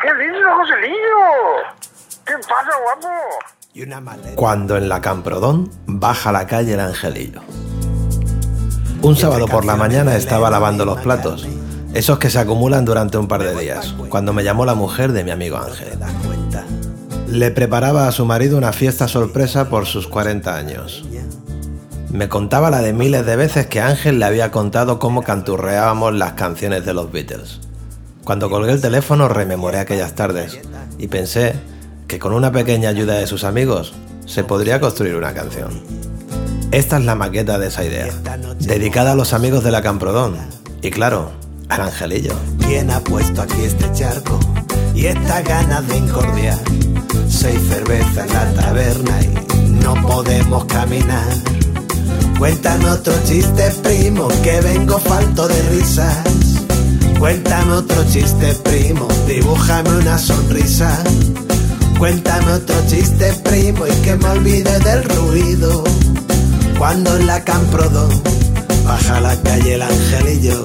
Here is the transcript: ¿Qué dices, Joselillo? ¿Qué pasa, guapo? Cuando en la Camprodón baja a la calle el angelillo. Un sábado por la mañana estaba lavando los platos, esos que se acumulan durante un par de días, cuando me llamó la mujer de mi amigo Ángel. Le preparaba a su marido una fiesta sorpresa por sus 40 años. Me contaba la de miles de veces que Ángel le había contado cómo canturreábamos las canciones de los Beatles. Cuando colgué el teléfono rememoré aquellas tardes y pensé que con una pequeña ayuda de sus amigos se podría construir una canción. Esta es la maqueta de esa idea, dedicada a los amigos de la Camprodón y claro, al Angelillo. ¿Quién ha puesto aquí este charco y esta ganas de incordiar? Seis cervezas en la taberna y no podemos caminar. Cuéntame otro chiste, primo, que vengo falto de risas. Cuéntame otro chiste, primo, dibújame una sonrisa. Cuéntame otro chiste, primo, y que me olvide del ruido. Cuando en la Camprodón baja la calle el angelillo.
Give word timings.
¿Qué 0.00 0.08
dices, 0.14 0.42
Joselillo? 0.56 0.96
¿Qué 2.24 2.32
pasa, 2.32 2.70
guapo? 2.82 4.34
Cuando 4.34 4.78
en 4.78 4.88
la 4.88 5.02
Camprodón 5.02 5.70
baja 5.86 6.30
a 6.30 6.32
la 6.32 6.46
calle 6.46 6.72
el 6.72 6.80
angelillo. 6.80 7.42
Un 9.02 9.16
sábado 9.16 9.46
por 9.46 9.66
la 9.66 9.76
mañana 9.76 10.16
estaba 10.16 10.50
lavando 10.50 10.86
los 10.86 11.00
platos, 11.00 11.46
esos 11.92 12.18
que 12.18 12.30
se 12.30 12.38
acumulan 12.38 12.86
durante 12.86 13.18
un 13.18 13.28
par 13.28 13.42
de 13.42 13.58
días, 13.58 13.94
cuando 14.08 14.32
me 14.32 14.42
llamó 14.42 14.64
la 14.64 14.74
mujer 14.74 15.12
de 15.12 15.22
mi 15.22 15.32
amigo 15.32 15.58
Ángel. 15.58 15.98
Le 17.28 17.50
preparaba 17.50 18.08
a 18.08 18.12
su 18.12 18.24
marido 18.24 18.56
una 18.56 18.72
fiesta 18.72 19.06
sorpresa 19.06 19.68
por 19.68 19.86
sus 19.86 20.08
40 20.08 20.56
años. 20.56 21.04
Me 22.10 22.28
contaba 22.28 22.70
la 22.70 22.80
de 22.80 22.92
miles 22.92 23.24
de 23.26 23.36
veces 23.36 23.66
que 23.66 23.80
Ángel 23.80 24.18
le 24.18 24.24
había 24.24 24.50
contado 24.50 24.98
cómo 24.98 25.22
canturreábamos 25.22 26.14
las 26.14 26.32
canciones 26.32 26.84
de 26.86 26.94
los 26.94 27.12
Beatles. 27.12 27.69
Cuando 28.24 28.50
colgué 28.50 28.72
el 28.72 28.80
teléfono 28.80 29.28
rememoré 29.28 29.78
aquellas 29.78 30.14
tardes 30.14 30.58
y 30.98 31.08
pensé 31.08 31.54
que 32.06 32.18
con 32.18 32.32
una 32.32 32.52
pequeña 32.52 32.88
ayuda 32.88 33.14
de 33.14 33.26
sus 33.26 33.44
amigos 33.44 33.92
se 34.26 34.44
podría 34.44 34.80
construir 34.80 35.16
una 35.16 35.32
canción. 35.32 35.80
Esta 36.70 36.98
es 36.98 37.04
la 37.04 37.14
maqueta 37.14 37.58
de 37.58 37.68
esa 37.68 37.84
idea, 37.84 38.08
dedicada 38.60 39.12
a 39.12 39.14
los 39.14 39.32
amigos 39.32 39.64
de 39.64 39.72
la 39.72 39.82
Camprodón 39.82 40.36
y 40.82 40.90
claro, 40.90 41.32
al 41.68 41.80
Angelillo. 41.80 42.34
¿Quién 42.60 42.90
ha 42.90 43.00
puesto 43.00 43.42
aquí 43.42 43.62
este 43.62 43.90
charco 43.92 44.38
y 44.94 45.06
esta 45.06 45.42
ganas 45.42 45.88
de 45.88 45.96
incordiar? 45.96 46.58
Seis 47.28 47.60
cervezas 47.68 48.26
en 48.28 48.32
la 48.34 48.52
taberna 48.54 49.20
y 49.22 49.70
no 49.82 49.94
podemos 50.06 50.64
caminar. 50.66 51.28
Cuéntame 52.38 52.88
otro 52.90 53.14
chiste, 53.24 53.70
primo, 53.82 54.28
que 54.42 54.60
vengo 54.60 54.98
falto 54.98 55.48
de 55.48 55.62
risas. 55.70 56.24
Cuéntame 57.20 57.72
otro 57.72 58.02
chiste, 58.10 58.54
primo, 58.64 59.06
dibújame 59.28 59.90
una 59.90 60.16
sonrisa. 60.16 61.04
Cuéntame 61.98 62.50
otro 62.52 62.74
chiste, 62.88 63.34
primo, 63.44 63.86
y 63.86 63.90
que 64.02 64.16
me 64.16 64.26
olvide 64.26 64.78
del 64.80 65.04
ruido. 65.04 65.84
Cuando 66.78 67.14
en 67.18 67.26
la 67.26 67.44
Camprodón 67.44 68.08
baja 68.86 69.20
la 69.20 69.38
calle 69.42 69.74
el 69.74 69.82
angelillo. 69.82 70.64